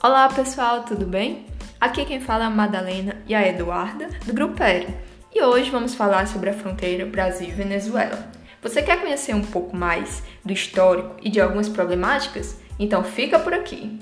Olá 0.00 0.28
pessoal, 0.28 0.84
tudo 0.84 1.04
bem? 1.04 1.44
Aqui 1.80 2.04
quem 2.04 2.20
fala 2.20 2.44
é 2.44 2.46
a 2.46 2.50
Madalena 2.50 3.16
e 3.26 3.34
a 3.34 3.44
Eduarda, 3.48 4.08
do 4.24 4.32
Grupo 4.32 4.62
Aéreo. 4.62 4.94
E 5.34 5.42
hoje 5.42 5.72
vamos 5.72 5.96
falar 5.96 6.28
sobre 6.28 6.50
a 6.50 6.54
fronteira 6.54 7.04
Brasil 7.04 7.48
e 7.48 7.50
Venezuela. 7.50 8.30
Você 8.62 8.80
quer 8.80 9.00
conhecer 9.00 9.34
um 9.34 9.42
pouco 9.42 9.76
mais 9.76 10.22
do 10.44 10.52
histórico 10.52 11.16
e 11.20 11.28
de 11.28 11.40
algumas 11.40 11.68
problemáticas? 11.68 12.60
Então 12.78 13.02
fica 13.02 13.40
por 13.40 13.52
aqui! 13.52 13.98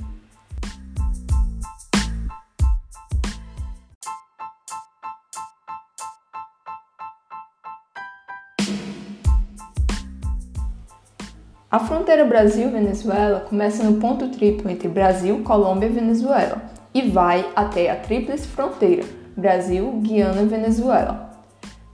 A 11.69 11.81
fronteira 11.81 12.25
Brasil-Venezuela 12.25 13.41
começa 13.41 13.83
no 13.83 13.99
ponto 13.99 14.29
triplo 14.29 14.71
entre 14.71 14.87
Brasil, 14.87 15.43
Colômbia 15.43 15.89
e 15.89 15.93
Venezuela 15.93 16.63
e 16.95 17.03
vai 17.03 17.45
até 17.57 17.91
a 17.91 17.97
tríplice 17.97 18.47
fronteira 18.47 19.05
Brasil, 19.37 19.91
Guiana 20.01 20.43
e 20.43 20.47
Venezuela. 20.47 21.43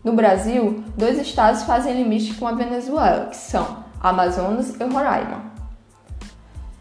No 0.05 0.13
Brasil, 0.13 0.85
dois 0.95 1.19
estados 1.19 1.63
fazem 1.63 1.95
limite 1.95 2.35
com 2.35 2.47
a 2.47 2.53
Venezuela, 2.53 3.27
que 3.27 3.37
são 3.37 3.79
Amazonas 3.99 4.79
e 4.79 4.85
Roraima. 4.85 5.41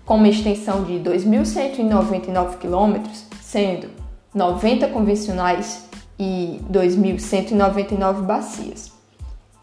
Com 0.06 0.16
uma 0.16 0.28
extensão 0.28 0.84
de 0.84 0.96
2.199 0.96 2.58
km, 2.58 3.10
sendo 3.40 3.90
90 4.36 4.88
convencionais 4.90 5.88
e 6.20 6.60
2.199 6.70 8.22
bacias. 8.24 9.01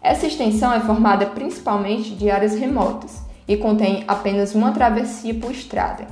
Essa 0.01 0.27
extensão 0.27 0.73
é 0.73 0.81
formada 0.81 1.27
principalmente 1.27 2.15
de 2.15 2.31
áreas 2.31 2.55
remotas 2.55 3.21
e 3.47 3.57
contém 3.57 4.05
apenas 4.07 4.55
uma 4.55 4.73
travessia 4.73 5.35
por 5.35 5.51
estrada, 5.51 6.07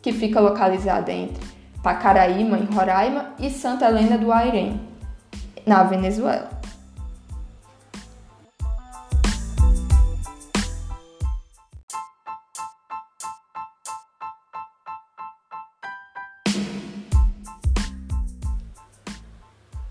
que 0.00 0.12
fica 0.12 0.40
localizada 0.40 1.12
entre 1.12 1.44
Pacaraíma, 1.82 2.58
em 2.58 2.64
Roraima, 2.64 3.34
e 3.38 3.50
Santa 3.50 3.86
Helena 3.86 4.16
do 4.16 4.32
Airém, 4.32 4.80
na 5.66 5.82
Venezuela. 5.84 6.55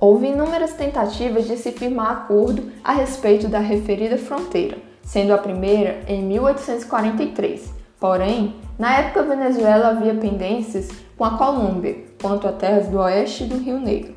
Houve 0.08 0.28
inúmeras 0.28 0.73
tentativas 0.73 1.48
de 1.48 1.58
se 1.58 1.72
firmar 1.72 2.11
acordo 2.11 2.72
a 2.84 2.94
respeito 2.94 3.48
da 3.48 3.58
referida 3.58 4.20
fronteira, 4.20 4.78
sendo 5.02 5.34
a 5.34 5.38
primeira 5.39 6.03
em 6.08 6.22
1843. 6.22 7.73
Porém, 8.00 8.53
na 8.78 8.98
época 8.98 9.23
Venezuela 9.23 9.88
havia 9.88 10.14
pendências 10.14 10.89
com 11.17 11.26
a 11.26 11.39
Colômbia 11.39 12.06
quanto 12.22 12.48
a 12.48 12.52
terras 12.52 12.88
do 12.88 13.00
oeste 13.00 13.45
do 13.45 13.58
Rio 13.58 13.80
Negro. 13.80 14.14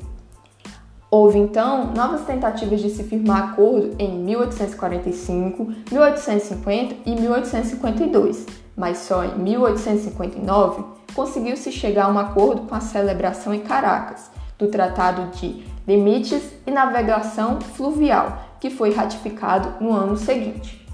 Houve 1.09 1.39
então 1.39 1.91
novas 1.91 2.21
tentativas 2.21 2.81
de 2.81 2.91
se 2.91 3.03
firmar 3.03 3.53
acordo 3.53 3.95
em 3.97 4.11
1845, 4.19 5.73
1850 5.91 6.95
e 7.03 7.15
1852, 7.15 8.45
mas 8.77 8.99
só 8.99 9.25
em 9.25 9.39
1859 9.39 10.83
conseguiu-se 11.15 11.71
chegar 11.71 12.05
a 12.05 12.09
um 12.09 12.19
acordo 12.19 12.67
com 12.67 12.75
a 12.75 12.79
celebração 12.79 13.51
em 13.55 13.61
Caracas 13.61 14.29
do 14.59 14.67
Tratado 14.67 15.31
de 15.37 15.63
Limites 15.89 16.43
e 16.67 16.69
Navegação 16.69 17.59
Fluvial, 17.59 18.37
que 18.59 18.69
foi 18.69 18.93
ratificado 18.93 19.83
no 19.83 19.91
ano 19.91 20.15
seguinte. 20.15 20.87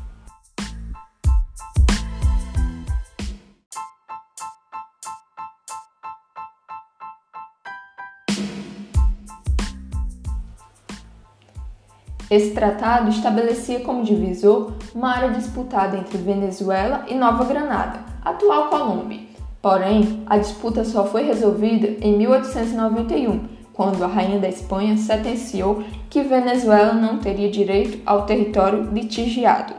Esse 12.32 12.54
tratado 12.54 13.10
estabelecia 13.10 13.82
como 13.82 14.02
divisor 14.02 14.72
uma 14.94 15.14
área 15.14 15.32
disputada 15.32 15.98
entre 15.98 16.18
Venezuela 16.18 17.04
e 17.10 17.16
Nova 17.16 17.44
Granada, 17.44 18.00
atual 18.24 18.70
Colômbia. 18.70 19.20
Porém, 19.62 20.24
a 20.26 20.38
disputa 20.38 20.86
só 20.86 21.06
foi 21.06 21.24
resolvida 21.24 21.88
em 22.00 22.18
1891, 22.18 23.55
quando 23.76 24.04
a 24.04 24.08
rainha 24.08 24.40
da 24.40 24.48
Espanha 24.48 24.98
sentenciou 24.98 25.84
que 26.10 26.24
Venezuela 26.24 26.94
não 26.94 27.20
teria 27.20 27.52
direito 27.52 28.02
ao 28.06 28.26
território 28.26 28.90
litigiado. 28.92 29.74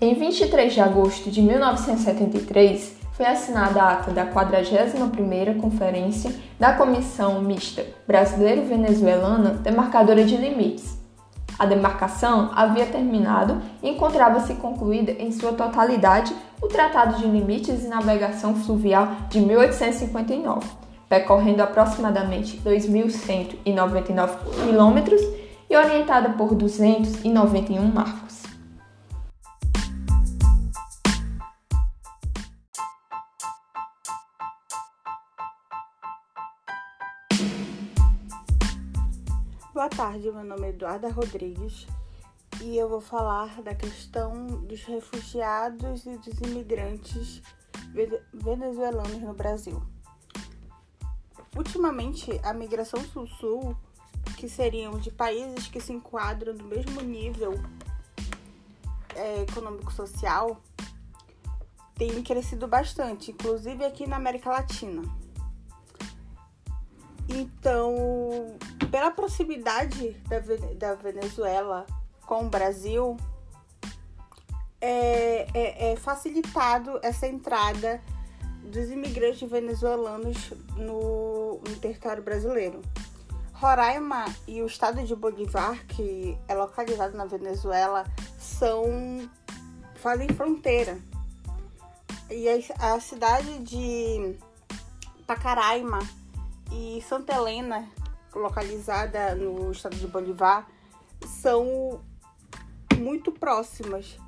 Em 0.00 0.12
23 0.12 0.74
de 0.74 0.80
agosto 0.82 1.30
de 1.30 1.40
1973, 1.40 2.98
foi 3.14 3.24
assinada 3.24 3.80
a 3.80 3.92
ata 3.92 4.10
da 4.10 4.26
41ª 4.26 5.58
Conferência 5.58 6.30
da 6.60 6.74
Comissão 6.74 7.40
Mista 7.40 7.86
Brasileiro-Venezuelana 8.06 9.50
Demarcadora 9.50 10.22
de 10.24 10.36
Limites, 10.36 11.03
a 11.58 11.66
demarcação 11.66 12.50
havia 12.54 12.86
terminado 12.86 13.60
e 13.82 13.88
encontrava-se 13.90 14.54
concluída 14.54 15.12
em 15.12 15.30
sua 15.32 15.52
totalidade 15.52 16.34
o 16.60 16.66
Tratado 16.66 17.16
de 17.18 17.26
Limites 17.26 17.84
e 17.84 17.88
Navegação 17.88 18.54
Fluvial 18.54 19.08
de 19.28 19.40
1859, 19.40 20.66
percorrendo 21.08 21.62
aproximadamente 21.62 22.60
2.199 22.64 24.30
quilômetros 24.64 25.20
e 25.68 25.76
orientada 25.76 26.30
por 26.30 26.54
291 26.54 27.86
marcos. 27.86 28.33
Boa 39.84 39.90
tarde, 39.94 40.32
meu 40.32 40.42
nome 40.42 40.66
é 40.66 40.70
Eduarda 40.70 41.10
Rodrigues 41.10 41.86
e 42.62 42.74
eu 42.74 42.88
vou 42.88 43.02
falar 43.02 43.60
da 43.60 43.74
questão 43.74 44.46
dos 44.62 44.82
refugiados 44.84 46.06
e 46.06 46.16
dos 46.16 46.40
imigrantes 46.40 47.42
venezuelanos 48.32 49.20
no 49.20 49.34
Brasil. 49.34 49.82
Ultimamente, 51.54 52.30
a 52.42 52.54
migração 52.54 52.98
sul-sul, 53.04 53.76
que 54.38 54.48
seriam 54.48 54.98
de 54.98 55.10
países 55.10 55.68
que 55.68 55.78
se 55.78 55.92
enquadram 55.92 56.54
no 56.54 56.64
mesmo 56.64 57.02
nível 57.02 57.52
é, 59.14 59.42
econômico-social, 59.42 60.62
tem 61.94 62.22
crescido 62.22 62.66
bastante, 62.66 63.32
inclusive 63.32 63.84
aqui 63.84 64.06
na 64.06 64.16
América 64.16 64.48
Latina. 64.48 65.02
Então, 67.34 68.56
pela 68.92 69.10
proximidade 69.10 70.10
da, 70.28 70.38
da 70.78 70.94
Venezuela 70.94 71.84
com 72.24 72.46
o 72.46 72.48
Brasil, 72.48 73.16
é, 74.80 75.48
é, 75.52 75.92
é, 75.92 75.96
facilitado 75.96 77.00
essa 77.02 77.26
entrada 77.26 78.00
dos 78.62 78.88
imigrantes 78.88 79.50
venezuelanos 79.50 80.52
no, 80.76 81.58
no, 81.58 81.76
território 81.80 82.22
brasileiro. 82.22 82.80
Roraima 83.52 84.26
e 84.46 84.62
o 84.62 84.66
estado 84.66 85.02
de 85.02 85.16
Bolivar, 85.16 85.84
que 85.86 86.38
é 86.46 86.54
localizado 86.54 87.16
na 87.16 87.24
Venezuela, 87.24 88.04
são 88.38 89.28
fazem 89.96 90.28
fronteira. 90.28 90.98
E 92.30 92.48
a, 92.48 92.94
a 92.94 93.00
cidade 93.00 93.58
de 93.58 94.36
Pacaraima 95.26 95.98
e 96.74 97.00
Santa 97.02 97.34
Helena, 97.34 97.88
localizada 98.34 99.36
no 99.36 99.70
estado 99.70 99.94
de 99.94 100.08
Bolivar, 100.08 100.68
são 101.24 102.00
muito 102.98 103.30
próximas. 103.30 104.18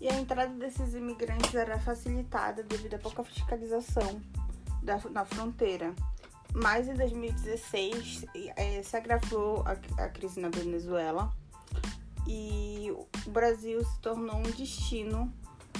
E 0.00 0.08
a 0.08 0.14
entrada 0.14 0.52
desses 0.54 0.94
imigrantes 0.94 1.54
era 1.54 1.78
facilitada 1.80 2.62
devido 2.62 2.94
à 2.94 2.98
pouca 2.98 3.24
fiscalização 3.24 4.22
da, 4.82 4.98
na 5.10 5.24
fronteira. 5.24 5.92
Mas 6.54 6.88
em 6.88 6.94
2016 6.94 8.26
é, 8.56 8.82
se 8.82 8.96
agravou 8.96 9.64
a, 9.66 9.72
a 10.02 10.08
crise 10.08 10.38
na 10.38 10.50
Venezuela 10.50 11.32
e 12.26 12.92
o 13.24 13.30
Brasil 13.30 13.82
se 13.84 13.98
tornou 14.00 14.36
um 14.36 14.50
destino 14.50 15.32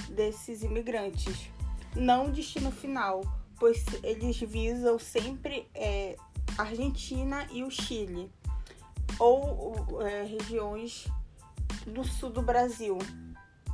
desses 0.09 0.63
imigrantes. 0.63 1.49
Não 1.95 2.25
um 2.25 2.31
destino 2.31 2.71
final, 2.71 3.21
pois 3.59 3.85
eles 4.01 4.39
visam 4.39 4.97
sempre 4.97 5.67
é, 5.75 6.15
Argentina 6.57 7.47
e 7.51 7.63
o 7.63 7.69
Chile, 7.69 8.31
ou 9.19 10.01
é, 10.01 10.23
regiões 10.23 11.07
do 11.85 12.03
sul 12.03 12.31
do 12.31 12.41
Brasil, 12.41 12.97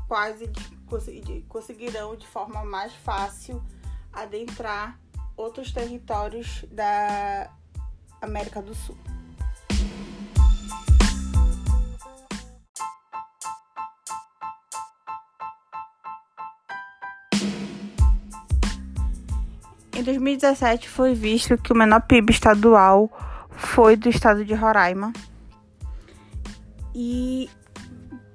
quais 0.08 0.42
eles 0.42 1.44
conseguirão 1.48 2.16
de 2.16 2.28
forma 2.28 2.64
mais 2.66 2.94
fácil 2.94 3.64
adentrar 4.12 5.00
outros 5.40 5.72
territórios 5.72 6.66
da 6.70 7.50
América 8.22 8.62
do 8.62 8.76
Sul. 8.76 8.98
Em 19.96 20.04
2017 20.04 20.90
foi 20.90 21.14
visto 21.14 21.58
que 21.58 21.72
o 21.72 21.76
menor 21.76 22.02
PIB 22.02 22.32
estadual 22.32 23.10
foi 23.50 23.96
do 23.96 24.10
estado 24.10 24.44
de 24.44 24.54
Roraima 24.54 25.14
e 26.94 27.50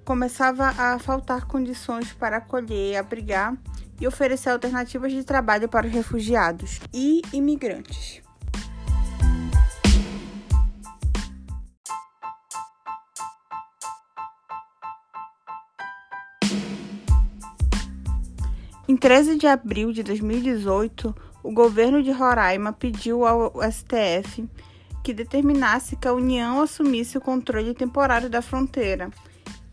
começava 0.07 0.69
a 0.69 0.99
faltar 0.99 1.45
condições 1.47 2.13
para 2.15 2.39
acolher, 2.39 2.97
abrigar 2.97 3.55
e 4.01 4.07
oferecer 4.07 4.51
alternativas 4.51 5.13
de 5.13 5.25
trabalho 5.25 5.69
para 5.69 5.87
os 5.87 5.93
refugiados 5.93 6.81
e 6.93 7.23
imigrantes. 7.33 8.23
Em 18.87 18.97
13 18.97 19.37
de 19.37 19.47
abril 19.47 19.93
de 19.93 20.03
2018, 20.03 21.15
o 21.43 21.53
governo 21.53 22.03
de 22.03 22.11
Roraima 22.11 22.73
pediu 22.73 23.27
ao 23.27 23.53
STF 23.71 24.49
que 25.03 25.13
determinasse 25.13 25.97
que 25.97 26.09
a 26.09 26.13
União 26.13 26.63
assumisse 26.63 27.19
o 27.19 27.21
controle 27.21 27.75
temporário 27.75 28.31
da 28.31 28.41
fronteira, 28.41 29.11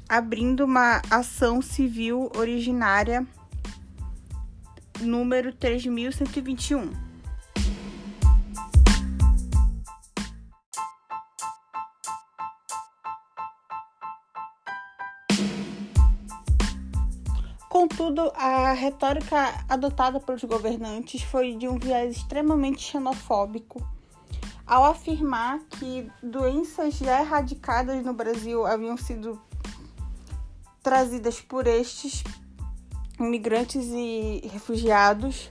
abrindo 0.08 0.66
uma 0.66 1.02
ação 1.10 1.62
civil 1.62 2.30
originária 2.36 3.26
número 5.02 5.54
3121. 5.54 7.12
Contudo, 17.68 18.32
a 18.36 18.74
retórica 18.74 19.66
adotada 19.68 20.20
pelos 20.20 20.44
governantes 20.44 21.24
foi 21.24 21.56
de 21.56 21.68
um 21.68 21.80
viés 21.80 22.18
extremamente 22.18 22.82
xenofóbico, 22.82 23.82
ao 24.68 24.84
afirmar 24.84 25.60
que 25.70 26.12
doenças 26.22 26.96
já 26.96 27.22
erradicadas 27.22 28.06
no 28.06 28.14
Brasil 28.14 28.66
haviam 28.66 28.98
sido 28.98 29.42
trazidas 30.84 31.40
por 31.40 31.66
estes 31.66 32.24
imigrantes 33.24 33.88
e 33.88 34.42
refugiados 34.52 35.50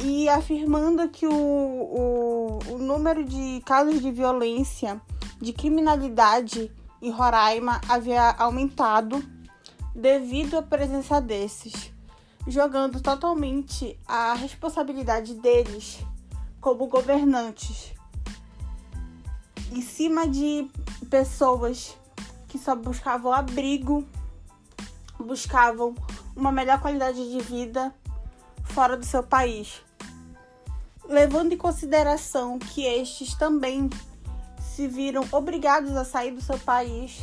e 0.00 0.28
afirmando 0.28 1.08
que 1.08 1.26
o, 1.26 1.32
o, 1.32 2.58
o 2.72 2.78
número 2.78 3.24
de 3.24 3.62
casos 3.64 4.00
de 4.00 4.10
violência, 4.10 5.00
de 5.40 5.52
criminalidade 5.52 6.70
em 7.00 7.10
Roraima 7.10 7.80
havia 7.88 8.30
aumentado 8.32 9.24
devido 9.94 10.58
à 10.58 10.62
presença 10.62 11.20
desses, 11.20 11.92
jogando 12.46 13.00
totalmente 13.00 13.98
a 14.06 14.34
responsabilidade 14.34 15.34
deles 15.34 16.04
como 16.60 16.86
governantes. 16.86 17.92
Em 19.70 19.80
cima 19.80 20.26
de 20.26 20.70
pessoas 21.08 21.96
que 22.48 22.58
só 22.58 22.74
buscavam 22.74 23.32
abrigo, 23.32 24.06
buscavam 25.18 25.94
uma 26.36 26.50
melhor 26.50 26.80
qualidade 26.80 27.30
de 27.30 27.40
vida 27.40 27.94
fora 28.64 28.96
do 28.96 29.04
seu 29.04 29.22
país. 29.22 29.82
Levando 31.08 31.52
em 31.52 31.58
consideração 31.58 32.58
que 32.58 32.84
estes 32.84 33.34
também 33.34 33.90
se 34.58 34.88
viram 34.88 35.24
obrigados 35.30 35.94
a 35.96 36.04
sair 36.04 36.32
do 36.32 36.40
seu 36.40 36.58
país 36.58 37.22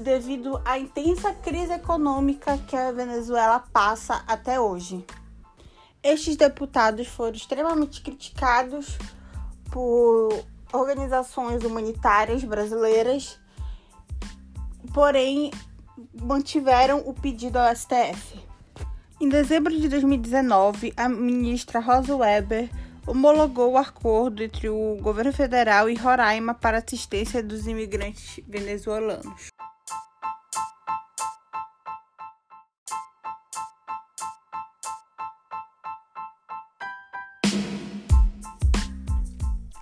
devido 0.00 0.60
à 0.64 0.78
intensa 0.78 1.32
crise 1.32 1.72
econômica 1.72 2.58
que 2.68 2.76
a 2.76 2.92
Venezuela 2.92 3.58
passa 3.72 4.22
até 4.26 4.60
hoje. 4.60 5.04
Estes 6.02 6.36
deputados 6.36 7.08
foram 7.08 7.34
extremamente 7.34 8.00
criticados 8.02 8.96
por 9.70 10.44
organizações 10.72 11.64
humanitárias 11.64 12.44
brasileiras, 12.44 13.38
porém 14.92 15.50
mantiveram 16.20 17.02
o 17.06 17.12
pedido 17.12 17.58
ao 17.58 17.74
STF. 17.74 18.38
Em 19.20 19.28
dezembro 19.28 19.76
de 19.76 19.88
2019, 19.88 20.92
a 20.96 21.08
ministra 21.08 21.80
Rosa 21.80 22.14
Weber 22.16 22.70
homologou 23.06 23.72
o 23.72 23.78
acordo 23.78 24.42
entre 24.42 24.68
o 24.68 24.96
governo 25.00 25.32
federal 25.32 25.88
e 25.88 25.94
Roraima 25.94 26.54
para 26.54 26.78
assistência 26.78 27.42
dos 27.42 27.66
imigrantes 27.66 28.38
venezuelanos. 28.46 29.48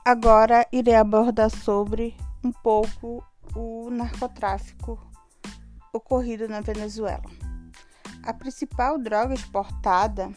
Agora 0.04 0.64
irei 0.72 0.94
abordar 0.94 1.50
sobre 1.50 2.16
um 2.44 2.52
pouco 2.52 3.24
o 3.56 3.90
narcotráfico 3.90 5.15
ocorrido 5.96 6.46
na 6.48 6.60
Venezuela. 6.60 7.24
A 8.22 8.32
principal 8.32 8.98
droga 8.98 9.34
exportada 9.34 10.30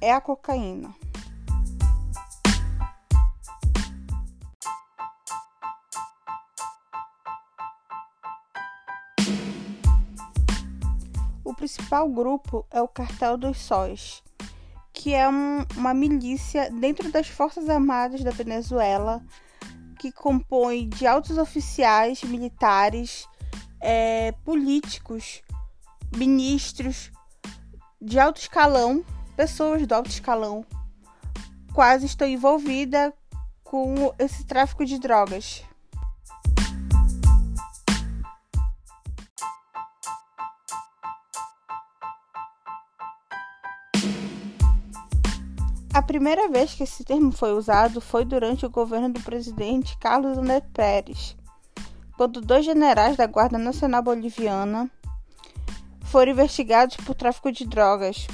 é 0.00 0.12
a 0.12 0.20
cocaína. 0.20 0.94
O 11.44 11.54
principal 11.54 12.08
grupo 12.08 12.66
é 12.70 12.80
o 12.80 12.88
Cartel 12.88 13.36
dos 13.36 13.58
Sóis, 13.58 14.22
que 14.92 15.12
é 15.14 15.28
um, 15.28 15.64
uma 15.76 15.94
milícia 15.94 16.70
dentro 16.70 17.12
das 17.12 17.28
Forças 17.28 17.68
Armadas 17.68 18.24
da 18.24 18.30
Venezuela, 18.30 19.22
que 19.98 20.10
compõe 20.10 20.88
de 20.88 21.06
altos 21.06 21.38
oficiais 21.38 22.22
militares, 22.24 23.28
é, 23.84 24.32
políticos, 24.46 25.42
ministros 26.16 27.12
de 28.00 28.18
alto 28.18 28.40
escalão, 28.40 29.04
pessoas 29.36 29.86
do 29.86 29.94
alto 29.94 30.08
escalão, 30.08 30.64
quase 31.74 32.06
estão 32.06 32.26
envolvidas 32.26 33.12
com 33.62 34.14
esse 34.18 34.44
tráfico 34.46 34.86
de 34.86 34.98
drogas. 34.98 35.62
A 45.92 46.02
primeira 46.02 46.48
vez 46.48 46.72
que 46.72 46.82
esse 46.82 47.04
termo 47.04 47.30
foi 47.30 47.52
usado 47.52 48.00
foi 48.00 48.24
durante 48.24 48.64
o 48.64 48.70
governo 48.70 49.10
do 49.10 49.20
presidente 49.20 49.96
Carlos 49.98 50.38
André 50.38 50.60
Pérez, 50.72 51.36
quando 52.16 52.40
dois 52.40 52.64
generais 52.64 53.16
da 53.16 53.26
Guarda 53.26 53.58
Nacional 53.58 54.02
Boliviana 54.02 54.90
foram 56.04 56.32
investigados 56.32 56.96
por 56.96 57.14
tráfico 57.14 57.50
de 57.50 57.66
drogas 57.66 58.26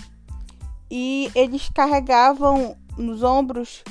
e 0.90 1.30
eles 1.34 1.68
carregavam 1.70 2.76
nos 2.96 3.22
ombros 3.22 3.82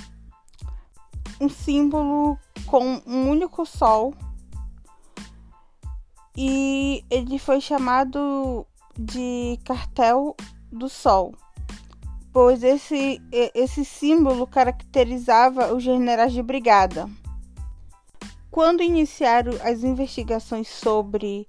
um 1.39 1.50
símbolo 1.50 2.38
com 2.65 3.01
um 3.05 3.29
único 3.29 3.65
sol 3.65 4.13
e 6.38 7.03
ele 7.10 7.39
foi 7.39 7.60
chamado 7.60 8.65
de 8.98 9.60
cartel 9.65 10.36
do 10.72 10.88
sol 10.88 11.34
pois 12.31 12.63
esse, 12.63 13.22
esse 13.31 13.84
símbolo 13.84 14.46
caracterizava 14.46 15.74
os 15.74 15.84
generais 15.84 16.31
de 16.31 16.41
brigada. 16.41 17.10
Quando 18.51 18.81
iniciaram 18.81 19.53
as 19.63 19.83
investigações 19.83 20.67
sobre 20.67 21.45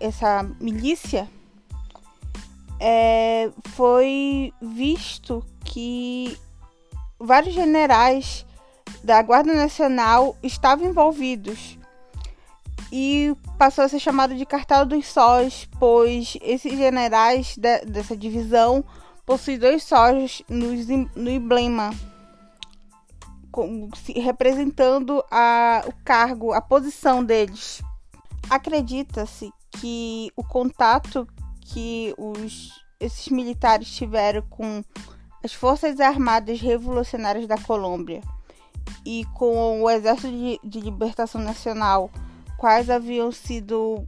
essa 0.00 0.42
milícia, 0.60 1.28
é, 2.80 3.50
foi 3.74 4.52
visto 4.60 5.44
que 5.64 6.36
vários 7.18 7.54
generais 7.54 8.44
da 9.04 9.22
Guarda 9.22 9.54
Nacional 9.54 10.36
estavam 10.42 10.88
envolvidos. 10.88 11.78
E 12.92 13.36
passou 13.56 13.84
a 13.84 13.88
ser 13.88 14.00
chamado 14.00 14.34
de 14.34 14.44
Cartel 14.44 14.84
dos 14.84 15.06
Sóis, 15.06 15.68
pois 15.78 16.36
esses 16.42 16.76
generais 16.76 17.56
de, 17.56 17.84
dessa 17.84 18.16
divisão 18.16 18.84
possui 19.24 19.56
dois 19.58 19.84
sóis 19.84 20.42
no, 20.48 20.72
no 21.14 21.30
emblema, 21.30 21.90
representando 24.16 25.24
a, 25.30 25.82
o 25.86 25.92
cargo, 26.04 26.52
a 26.52 26.60
posição 26.60 27.24
deles. 27.24 27.82
Acredita-se 28.48 29.50
que 29.72 30.30
o 30.36 30.42
contato 30.42 31.26
que 31.60 32.14
os, 32.18 32.70
esses 32.98 33.28
militares 33.28 33.90
tiveram 33.90 34.42
com 34.42 34.82
as 35.42 35.52
Forças 35.52 36.00
Armadas 36.00 36.60
Revolucionárias 36.60 37.46
da 37.46 37.56
Colômbia 37.56 38.20
e 39.06 39.24
com 39.34 39.82
o 39.82 39.90
Exército 39.90 40.28
de, 40.28 40.60
de 40.62 40.80
Libertação 40.80 41.40
Nacional, 41.40 42.10
quais 42.56 42.90
haviam 42.90 43.30
sido 43.32 44.04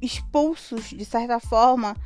expulsos, 0.00 0.90
de 0.90 1.04
certa 1.04 1.40
forma, 1.40 1.96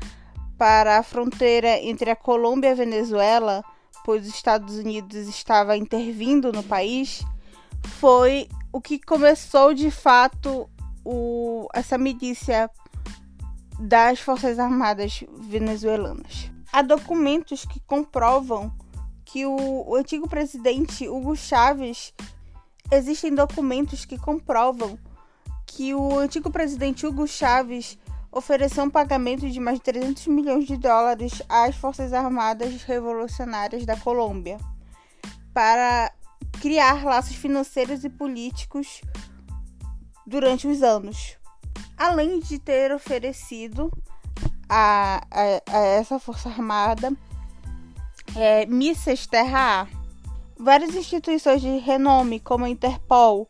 para 0.56 0.98
a 0.98 1.02
fronteira 1.02 1.78
entre 1.82 2.10
a 2.10 2.16
Colômbia 2.16 2.68
e 2.68 2.72
a 2.72 2.76
Venezuela, 2.76 3.64
pois 4.04 4.26
os 4.26 4.34
Estados 4.34 4.76
Unidos 4.76 5.28
estava 5.28 5.76
intervindo 5.76 6.52
no 6.52 6.62
país, 6.62 7.24
foi 7.98 8.48
o 8.72 8.80
que 8.80 8.98
começou 8.98 9.74
de 9.74 9.90
fato 9.90 10.68
o, 11.04 11.68
essa 11.74 11.98
milícia 11.98 12.70
das 13.78 14.20
Forças 14.20 14.58
Armadas 14.58 15.24
venezuelanas. 15.38 16.50
Há 16.72 16.82
documentos 16.82 17.64
que 17.64 17.80
comprovam 17.80 18.72
que 19.24 19.44
o, 19.44 19.88
o 19.88 19.94
antigo 19.94 20.28
presidente 20.28 21.08
Hugo 21.08 21.36
Chávez 21.36 22.14
existem 22.90 23.34
documentos 23.34 24.04
que 24.04 24.18
comprovam 24.18 24.98
que 25.66 25.94
o 25.94 26.18
antigo 26.18 26.50
presidente 26.50 27.06
Hugo 27.06 27.26
Chávez 27.26 27.98
ofereceu 28.32 28.84
um 28.84 28.90
pagamento 28.90 29.48
de 29.48 29.60
mais 29.60 29.76
de 29.76 29.84
300 29.84 30.26
milhões 30.28 30.66
de 30.66 30.78
dólares 30.78 31.42
às 31.48 31.76
Forças 31.76 32.14
Armadas 32.14 32.82
Revolucionárias 32.82 33.84
da 33.84 33.96
Colômbia 33.96 34.56
para 35.52 36.10
criar 36.60 37.04
laços 37.04 37.36
financeiros 37.36 38.02
e 38.04 38.08
políticos 38.08 39.02
durante 40.26 40.66
os 40.66 40.82
anos. 40.82 41.36
Além 41.96 42.40
de 42.40 42.58
ter 42.58 42.90
oferecido 42.90 43.92
a, 44.66 45.22
a, 45.30 45.42
a 45.70 45.78
essa 45.78 46.18
Força 46.18 46.48
Armada 46.48 47.12
é, 48.34 48.64
mísseis 48.64 49.26
terra-ar. 49.26 49.88
Várias 50.58 50.94
instituições 50.94 51.60
de 51.60 51.76
renome, 51.78 52.40
como 52.40 52.64
a 52.64 52.68
Interpol, 52.68 53.46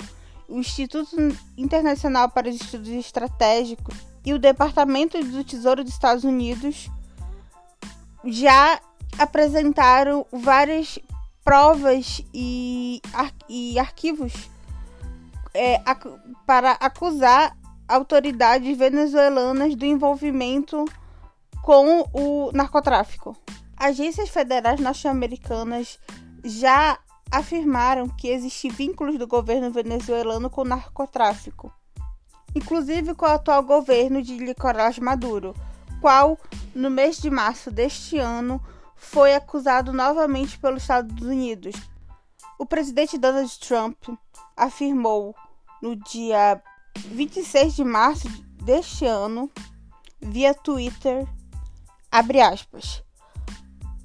o 0.48 0.58
Instituto 0.58 1.14
Internacional 1.56 2.30
para 2.30 2.48
os 2.48 2.56
Estudos 2.56 2.88
Estratégicos 2.88 4.11
e 4.24 4.32
o 4.32 4.38
Departamento 4.38 5.22
do 5.22 5.44
Tesouro 5.44 5.82
dos 5.82 5.92
Estados 5.92 6.24
Unidos 6.24 6.88
já 8.24 8.80
apresentaram 9.18 10.26
várias 10.32 10.98
provas 11.44 12.22
e, 12.32 13.00
ar 13.12 13.32
e 13.48 13.78
arquivos 13.78 14.32
é, 15.52 15.80
ac 15.84 16.08
para 16.46 16.72
acusar 16.72 17.56
autoridades 17.88 18.76
venezuelanas 18.78 19.74
do 19.74 19.84
envolvimento 19.84 20.84
com 21.62 22.08
o 22.12 22.50
narcotráfico. 22.52 23.36
Agências 23.76 24.28
federais 24.28 24.80
norte-americanas 24.80 25.98
já 26.44 26.98
afirmaram 27.30 28.08
que 28.08 28.28
existem 28.28 28.70
vínculos 28.70 29.18
do 29.18 29.26
governo 29.26 29.70
venezuelano 29.70 30.48
com 30.48 30.62
o 30.62 30.66
narcotráfico 30.66 31.72
inclusive 32.54 33.14
com 33.14 33.26
o 33.26 33.28
atual 33.28 33.62
governo 33.62 34.22
de 34.22 34.34
Nicolás 34.34 34.98
Maduro, 34.98 35.54
qual, 36.00 36.38
no 36.74 36.90
mês 36.90 37.18
de 37.18 37.30
março 37.30 37.70
deste 37.70 38.18
ano, 38.18 38.60
foi 38.96 39.34
acusado 39.34 39.92
novamente 39.92 40.58
pelos 40.58 40.82
Estados 40.82 41.24
Unidos. 41.24 41.74
O 42.58 42.66
presidente 42.66 43.18
Donald 43.18 43.58
Trump 43.58 43.96
afirmou 44.56 45.34
no 45.82 45.96
dia 45.96 46.62
26 46.96 47.74
de 47.74 47.84
março 47.84 48.28
deste 48.62 49.06
ano, 49.06 49.50
via 50.20 50.54
Twitter, 50.54 51.26
abre 52.10 52.40
aspas, 52.40 53.02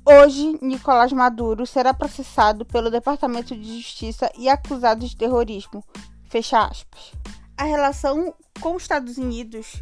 Hoje, 0.10 0.58
Nicolás 0.62 1.12
Maduro 1.12 1.68
será 1.68 1.94
processado 1.94 2.66
pelo 2.66 2.90
Departamento 2.90 3.54
de 3.54 3.76
Justiça 3.76 4.32
e 4.38 4.48
acusado 4.48 5.06
de 5.06 5.14
terrorismo. 5.18 5.84
Fecha 6.30 6.64
aspas 6.64 7.12
a 7.58 7.64
relação 7.64 8.34
com 8.62 8.76
os 8.76 8.84
Estados 8.84 9.18
Unidos 9.18 9.82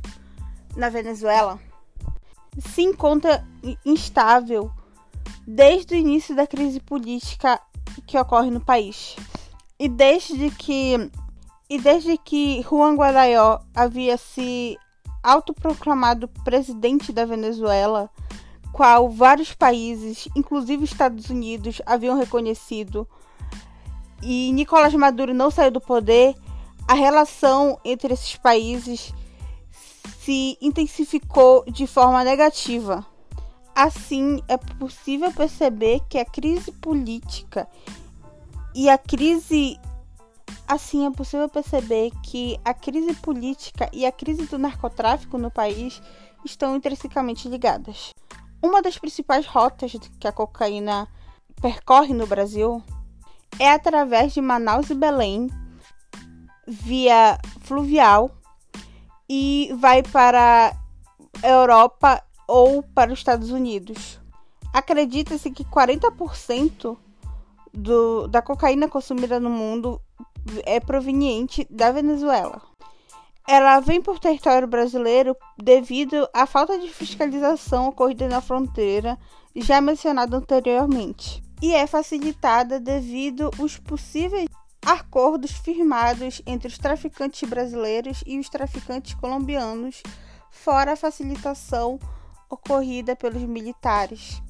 na 0.75 0.89
Venezuela 0.89 1.60
se 2.58 2.82
encontra 2.82 3.46
instável 3.86 4.72
desde 5.46 5.94
o 5.94 5.98
início 5.98 6.36
da 6.36 6.48
crise 6.48 6.79
política 6.79 7.60
que 8.08 8.17
ocorre 8.17 8.50
no 8.50 8.62
país. 8.62 9.15
E 9.77 9.89
desde 9.89 10.50
que 10.51 11.12
e 11.70 11.79
desde 11.79 12.17
que 12.17 12.62
Juan 12.62 12.96
Guaidó 12.96 13.60
havia 13.75 14.17
se 14.17 14.77
autoproclamado 15.24 16.27
presidente 16.44 17.12
da 17.12 17.25
Venezuela, 17.25 18.10
qual 18.72 19.10
vários 19.10 19.53
países, 19.53 20.27
inclusive 20.36 20.84
Estados 20.84 21.29
Unidos, 21.32 21.82
haviam 21.86 22.17
reconhecido, 22.17 23.08
e 24.22 24.51
Nicolás 24.51 24.94
Maduro 24.94 25.34
não 25.34 25.50
saiu 25.50 25.72
do 25.72 25.82
poder, 25.82 26.36
a 26.88 26.94
relação 26.94 27.80
entre 27.84 28.13
esses 28.13 28.36
países 28.36 29.13
se 30.20 30.58
intensificou 30.62 31.63
de 31.65 31.88
forma 31.88 32.24
negativa. 32.24 33.06
Assim, 33.74 34.42
é 34.48 34.58
possível 34.58 35.32
perceber 35.32 36.01
que 36.10 36.18
a 36.18 36.25
crise 36.25 36.72
política 36.72 37.68
e 38.74 38.89
a 38.89 38.98
crise 38.98 39.80
assim 40.68 41.06
é 41.06 41.12
possível 41.12 41.48
perceber 41.48 42.12
que 42.24 42.60
a 42.65 42.74
crise 42.74 43.13
política 43.15 43.89
e 43.94 44.06
a 44.06 44.12
crise 44.12 44.46
do 44.46 44.58
narcotráfico 44.58 45.38
no 45.38 45.51
país 45.51 46.01
estão 46.44 46.75
intrinsecamente 46.75 47.48
ligadas. 47.48 48.12
Uma 48.62 48.82
das 48.82 48.98
principais 48.98 49.46
rotas 49.46 49.94
que 50.20 50.27
a 50.27 50.32
cocaína 50.32 51.08
percorre 51.62 52.13
no 52.13 52.25
Brasil 52.25 52.82
é 53.60 53.72
através 53.72 54.34
de 54.34 54.42
Manaus 54.42 54.89
e 54.89 54.96
Belém, 54.96 55.50
via 56.67 57.38
fluvial 57.62 58.31
e 59.29 59.72
vai 59.77 60.03
para 60.03 60.75
a 61.43 61.48
Europa 61.48 62.24
ou 62.48 62.84
para 62.84 63.12
os 63.12 63.19
Estados 63.19 63.51
Unidos. 63.51 64.19
Acredita-se 64.74 65.51
que 65.51 65.63
40% 65.63 66.98
do, 67.74 68.27
da 68.27 68.41
cocaína 68.41 68.88
consumida 68.88 69.39
no 69.39 69.50
mundo 69.50 70.01
é 70.65 70.79
proveniente 70.79 71.65
da 71.69 71.91
Venezuela. 71.91 72.62
Ela 73.48 73.79
vem 73.79 74.01
por 74.01 74.19
território 74.19 74.67
brasileiro 74.67 75.36
devido 75.57 76.27
à 76.34 76.45
falta 76.45 76.79
de 76.79 76.89
fiscalização 76.89 77.88
ocorrida 77.88 78.27
na 78.27 78.41
fronteira, 78.41 79.17
já 79.55 79.79
mencionada 79.79 80.38
anteriormente, 80.38 81.43
e 81.62 81.74
é 81.74 81.86
facilitada 81.86 82.79
devido 82.79 83.51
aos 83.60 83.77
possíveis 83.77 84.48
acordos 84.86 85.51
firmados 85.51 86.42
entre 86.46 86.68
os 86.68 86.77
traficantes 86.77 87.50
brasileiros 87.50 88.24
e 88.25 88.38
os 88.38 88.48
traficantes 88.48 89.15
colombianos, 89.15 90.04
fora 90.51 90.94
a 90.94 90.96
facilitação 90.96 92.00
ocorrida 92.50 93.15
pelos 93.15 93.42
militares. 93.42 94.42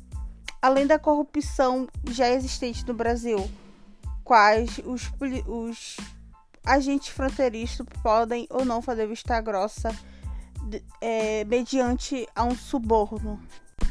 Além 0.61 0.85
da 0.85 0.99
corrupção 0.99 1.87
já 2.09 2.29
existente 2.29 2.85
no 2.85 2.93
Brasil, 2.93 3.49
quais 4.23 4.79
os, 4.83 5.09
os 5.47 5.97
agentes 6.65 7.09
fronteiriços 7.09 7.85
podem 8.03 8.47
ou 8.49 8.65
não 8.65 8.81
fazer 8.81 9.07
vista 9.07 9.39
grossa 9.39 9.95
é, 10.99 11.45
mediante 11.45 12.27
a 12.35 12.43
um 12.43 12.55
suborno. 12.55 13.39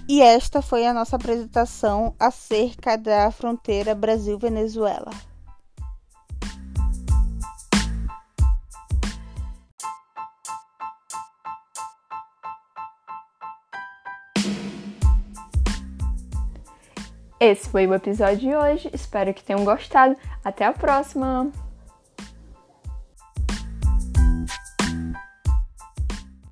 E 0.07 0.21
esta 0.21 0.61
foi 0.61 0.87
a 0.87 0.93
nossa 0.93 1.17
apresentação 1.17 2.15
acerca 2.19 2.99
da 2.99 3.31
fronteira 3.31 3.95
Brasil-Venezuela. 3.95 5.11
Esse 17.45 17.69
foi 17.69 17.87
o 17.87 17.93
episódio 17.93 18.39
de 18.39 18.57
hoje. 18.57 18.89
Espero 18.91 19.35
que 19.35 19.45
tenham 19.45 19.67
gostado. 19.67 20.17
Até 20.43 20.65
a 20.65 20.73
próxima! 20.73 21.53